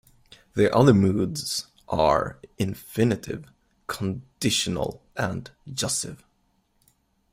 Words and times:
The 0.55 0.75
other 0.75 0.95
moods 0.95 1.67
are 1.87 2.39
the 2.41 2.49
infinitive, 2.57 3.45
conditional, 3.85 5.03
and 5.15 5.51
jussive. 5.69 6.23